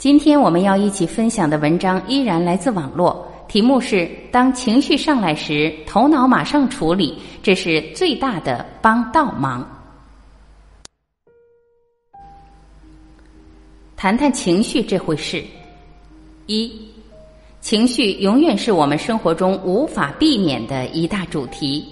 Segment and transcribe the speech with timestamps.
[0.00, 9.62] 今天我们要一起分享的文章依然来自网络，题目是“当情绪上来时，头脑马上处理，这是最大的帮倒忙”。
[13.94, 15.44] 谈谈情绪这回事。
[16.46, 16.72] 一，
[17.60, 21.84] 情绪永远是我们生活中无法避免的一大主题。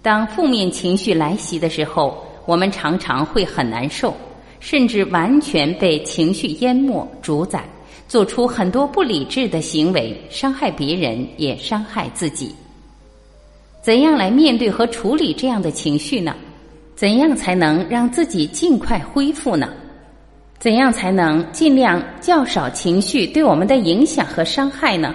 [0.00, 4.16] 当负面情绪来袭的时候，我们常常会很难受，
[4.60, 7.64] 甚至完全被情绪淹没、主宰，
[8.06, 12.54] 做出很多不理智的行为，伤害别人也伤害自己。
[13.82, 16.36] 怎样来面对和处理这样的情绪呢？
[16.94, 19.70] 怎样才能让自己尽快恢复呢？
[20.58, 25.14] 怎样才能尽量较少情绪对我们的影响和伤害呢？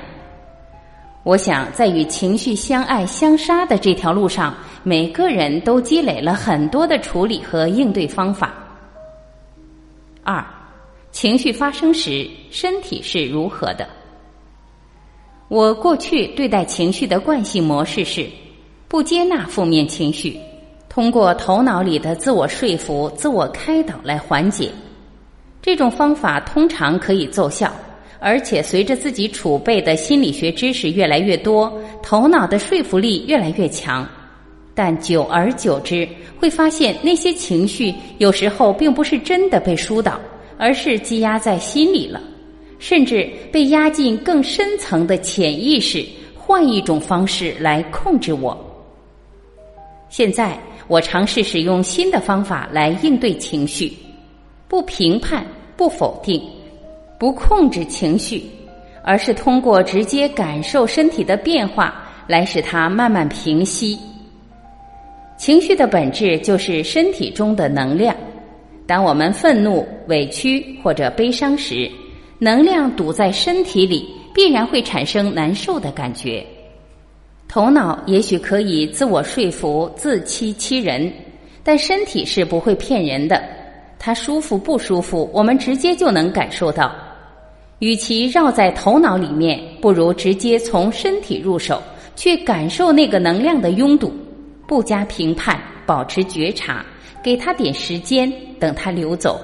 [1.22, 8.56] 我想，在与情绪相爱相杀的这条路上，每个人都积累了很多的处理和应对方法。
[10.26, 10.44] 二，
[11.12, 13.88] 情绪发生时，身体是如何的？
[15.48, 18.28] 我过去对待情绪的惯性模式是
[18.88, 20.36] 不接纳负面情绪，
[20.90, 24.72] 通过头脑里的自我说服、自我开导来缓解。
[25.62, 27.72] 这种方法通常可以奏效。
[28.18, 34.08] 而且随着自己储备的心理学知识越来越多，头脑的说服力越来越强，
[34.76, 40.20] 但久而久之，会发现那些情绪有时候并不是真的被疏导，
[40.58, 42.22] 而是积压在心里了，
[42.78, 48.56] 甚至被压进更深层的潜意识，换一种方式来控制我。
[50.09, 53.91] 现在我尝试使用新的方法来应对情绪，
[54.68, 55.46] 不评判，
[55.78, 56.41] 不否定。
[57.18, 58.44] 不控制情绪，
[59.02, 63.97] 而是通过直接感受身体的变化来使它慢慢平息。
[65.38, 68.16] 情绪的本质就是身体中的能量。
[68.88, 71.90] 当我们愤怒、委屈或者悲伤时，
[72.40, 76.46] 能量堵在身体里，必然会产生难受的感觉。
[77.47, 81.12] 头脑也许可以自我说服、自欺欺人，
[81.63, 83.41] 但身体是不会骗人的。
[84.00, 86.91] 它舒服不舒服，我们直接就能感受到。
[87.79, 91.81] 与其绕在头脑里面，不如直接从身体入手，
[92.16, 94.13] 去感受那个能量的拥堵，
[94.68, 96.86] 不加评判，保持觉察，
[97.24, 99.40] 给他点时间，等他流走。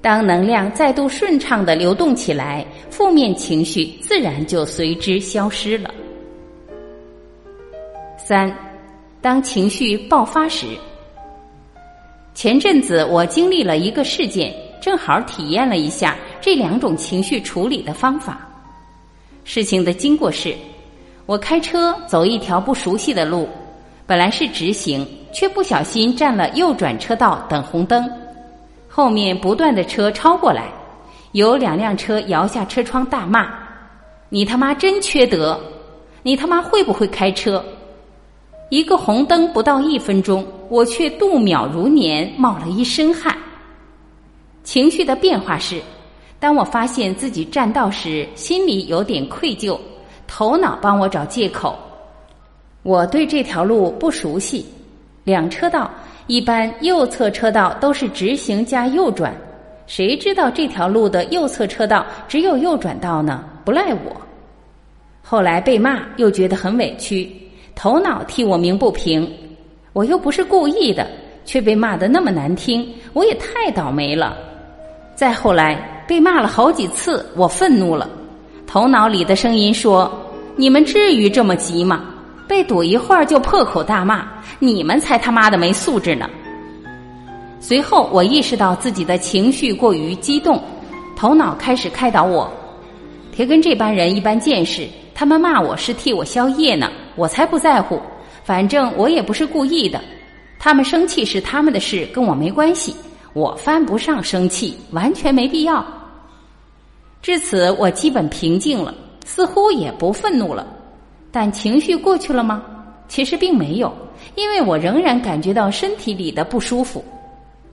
[0.00, 5.92] 当能量再度顺畅的流动起来，负面情绪自然就随之消失了。
[8.16, 8.52] 三，
[9.20, 10.66] 当情绪爆发时，
[12.34, 14.54] 前阵子我经历了一个事件。
[14.80, 18.48] 正好体验了一下这两种情绪处理的方法。
[19.42, 20.54] 事情的经过是，
[21.26, 23.48] 我开车走一条不熟悉的路，
[24.08, 28.10] 本来是直行，却不小心占了右转车道等红灯，
[28.88, 30.72] 后面不断的车超过来，
[31.32, 33.52] 有两辆车摇下车窗大骂
[34.30, 35.60] ：“你他妈真缺德！
[36.22, 37.62] 你他妈会不会开车？”
[38.70, 43.36] 一个红灯不到一分钟，我却度秒如年，冒了一身汗。
[44.64, 45.82] 情绪的变化是：
[46.40, 49.78] 当我发现自己占道时，心里有点愧疚，
[50.26, 51.78] 头脑帮我找借口。
[52.82, 54.64] 我对这条路不熟悉，
[55.24, 55.90] 两车道
[56.26, 59.34] 一般右侧车道都是直行加右转，
[59.86, 63.44] 谁知道这条路的右侧车道只有右转道呢？
[63.64, 64.16] 不赖我。
[65.22, 67.30] 后来被骂，又觉得很委屈，
[67.74, 69.30] 头脑替我鸣不平，
[69.92, 71.06] 我又不是故意的，
[71.44, 74.36] 却被骂得那么难听，我也太倒霉了。
[75.14, 78.08] 再后来被骂了好几次，我愤怒了。
[78.66, 80.10] 头脑里的声音说
[80.56, 82.14] ：“你们至于这么急吗？
[82.48, 84.26] 被堵一会儿就破口大骂，
[84.58, 86.28] 你们才他妈的没素质呢！”
[87.60, 90.60] 随后我意识到自己的情绪过于激动，
[91.14, 92.50] 头脑开始开导我
[93.30, 98.00] ：“别跟这班人一般见识，他们骂我是替我消业呢，我才不在乎。
[98.42, 100.00] 反正我也不是故意的，
[100.58, 102.96] 他们生气是他们的事，跟我没关系。”
[103.34, 105.84] 我犯不上生气，完全没必要。
[107.22, 108.92] 至此，我基本平静了，
[109.24, 110.66] 似乎也不愤怒了。
[111.30, 112.62] 但情绪过去了吗？
[113.08, 113.90] 其实并没有，
[114.34, 117.04] 因为我仍然感觉到身体里的不舒服。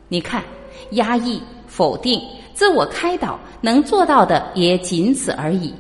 [0.08, 0.44] 你看，
[0.92, 2.22] 压抑、否定，
[2.54, 5.74] 自我开导，能做到的也仅此而已。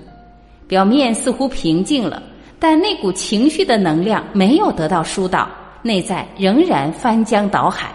[0.67, 2.21] 表面似乎平静了，
[2.59, 5.47] 但那股情绪的能量没有得到疏导，
[5.81, 7.93] 内在仍然翻江倒海。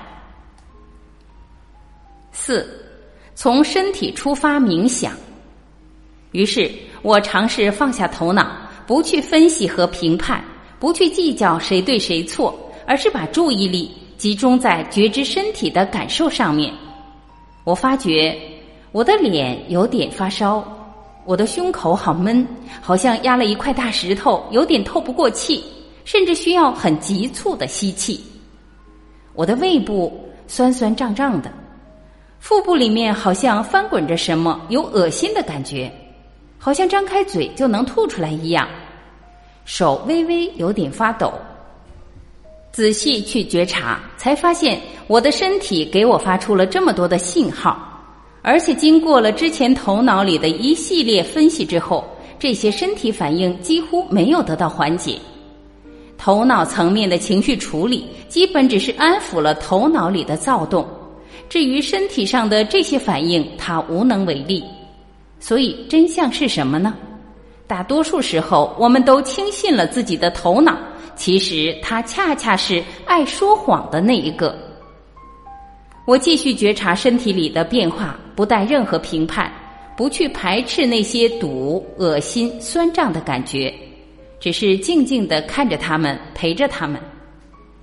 [2.32, 2.66] 四，
[3.34, 5.12] 从身体出发冥想。
[6.30, 6.70] 于是
[7.02, 8.46] 我尝试放下头脑，
[8.90, 10.42] 不去分析和评判，
[10.80, 12.52] 不去计较谁对谁错，
[12.84, 13.88] 而是把注意力
[14.18, 16.74] 集中在觉知身体的感受上面。
[17.62, 18.36] 我发觉
[18.90, 20.60] 我的脸有点发烧。
[21.24, 22.44] 我的胸口好闷，
[22.80, 25.62] 好像压了一块大石头，有点透不过气，
[26.04, 28.20] 甚至需要很急促的吸气。
[29.34, 31.48] 我的胃部酸酸胀胀的，
[32.40, 35.88] 腹部里面好像翻滚着什么，有恶心的感觉，
[36.58, 38.68] 好像张开嘴就能吐出来一样。
[39.64, 41.32] 手微微有点发抖。
[42.72, 47.86] 仔细去觉察，才发现我的身体给我发出了这么多的信号。
[48.42, 52.08] 而且经过了之前头脑里的一系列分析之后，
[52.38, 55.18] 这些身体反应几乎没有得到缓解。
[56.16, 60.86] 头脑层面的情绪处理，基本只是安抚了头脑里的躁动。
[61.48, 64.64] 至于身体上的这些反应，他无能为力。
[65.40, 66.94] 所以真相是什么呢？
[67.70, 70.76] 大多数时候，我们都轻信了自己的头脑，
[71.14, 74.58] 其实他恰恰是爱说谎的那一个。
[76.04, 79.52] 我继续觉察身体里的变化，不带任何评判，
[79.96, 83.72] 不去排斥那些堵、恶心、酸胀的感觉，
[84.40, 87.00] 只是静静的看着他们，陪着他们。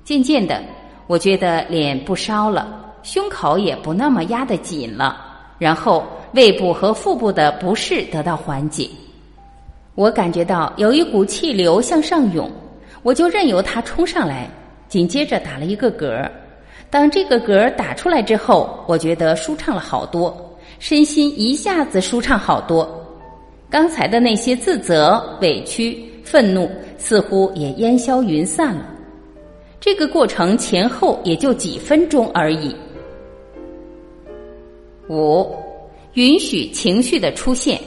[0.03, 0.61] 渐渐的，
[1.07, 5.15] 我觉得脸不烧了，胸口也不那么压得紧了，
[5.57, 6.03] 然后
[6.33, 8.89] 胃部和腹部的不适得到缓解。
[9.97, 12.47] 我感觉到有一股气流向上涌，
[13.01, 14.47] 我就任由它冲上来，
[14.88, 16.29] 紧接着打了一个嗝。
[16.88, 22.88] 当这个嗝打出来之后，我觉得舒畅了好多，身心一下子舒畅好多。
[23.71, 28.85] 刚才的那些自责、委屈、愤怒似乎也烟消云散了。
[29.79, 32.75] 这个过程前后也就几分钟而已。
[35.09, 35.55] 五，
[36.13, 37.81] 允许情绪的出现。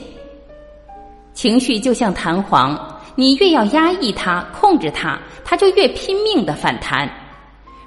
[1.41, 2.79] 情绪就像弹簧，
[3.15, 7.09] 你越要压抑它、控制它，它就越拼命的反弹。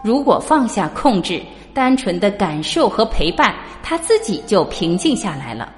[0.03, 1.41] 如果放下控制，
[1.73, 5.73] 单纯的感受和陪伴，它自己就平静下来了。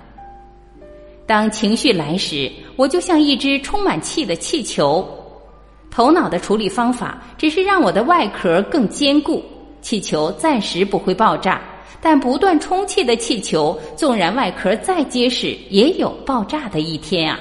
[1.27, 5.07] 当情绪来时，我就像一只充满气的气球。
[5.91, 9.45] 头脑的处理方法只是让我的外壳更坚固，
[9.83, 11.61] 气球暂时不会爆炸。
[12.01, 17.39] 但不断充气的气球，纵然外壳再结实，也有爆炸的一天啊。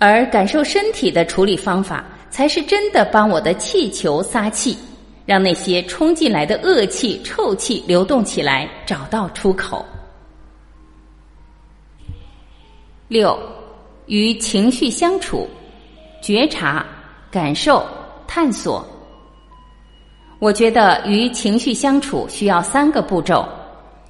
[0.00, 4.76] 而感受身体的处理方法，才是真的帮我的气球撒气。
[5.26, 9.84] 让那些冲进来的恶气、臭气流动起来，找到出口。
[13.06, 13.38] 六，
[14.06, 15.48] 与情绪相处，
[16.20, 16.84] 觉察、
[17.30, 17.86] 感受、
[18.26, 18.84] 探索。
[20.40, 23.46] 我觉得与情绪相处需要三个步骤：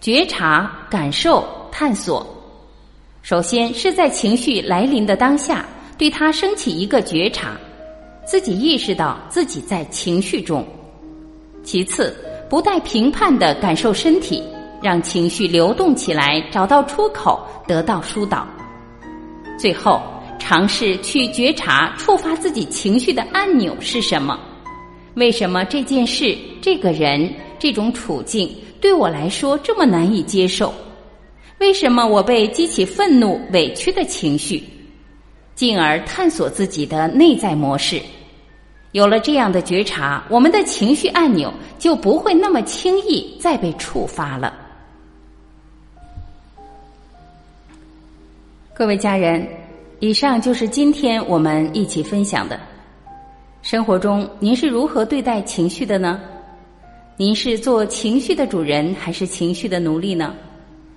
[0.01, 2.27] 觉察、感受、探索。
[3.21, 5.67] 首先是在情绪来临的当下，
[6.01, 7.61] 对它升起一个觉察，
[8.25, 10.67] 自己意识到自己在情绪中。
[11.63, 12.17] 其次，
[12.49, 14.43] 不带评判的感受身体，
[14.83, 18.49] 让情绪流动起来，找到出口，得到疏导。
[19.59, 20.01] 最后，
[20.39, 24.41] 尝试去觉察触发自己情绪的按钮是什么？
[25.17, 30.73] 为什么这件事、这个人、这种处境对我来说这么难以接受？
[31.59, 34.65] 为什么我被激起愤怒、委屈的情绪？
[35.55, 38.01] 进而探索自己的内在模式。
[38.93, 44.53] 有了这样的觉察，我们的情绪按钮就不会那么轻易再被触发了。
[48.75, 49.47] 各位家人，
[50.01, 52.59] 以上就是今天我们一起分享的。
[53.63, 56.19] 生活中您是如何对待情绪的呢？
[57.17, 60.35] 您是做情绪的主人，还是情绪的奴隶呢？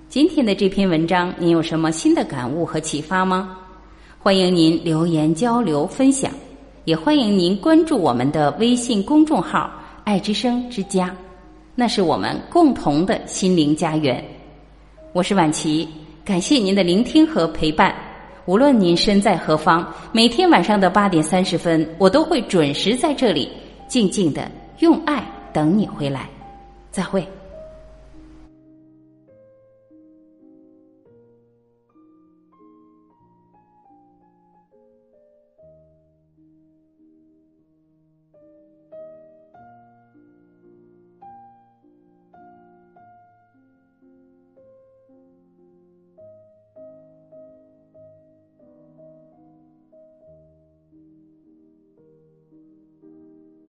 [0.07, 3.59] 今天的这篇文章，您有什么新的感悟和启发吗？
[4.23, 6.31] 欢迎您留言交流分享。
[6.85, 9.69] 也欢迎您关注我们的微信公众号
[10.05, 11.13] “爱之声之家”，
[11.75, 14.23] 那是我们共同的心灵家园。
[15.11, 15.85] 我是婉琪，
[16.23, 17.93] 感谢您的聆听和陪伴。
[18.45, 23.49] 无论您身在何方，每天晚上的八点三十分，我都会准时在这里
[23.89, 24.49] 静静的
[24.79, 26.29] 用爱等你回来。
[26.91, 27.27] 再会。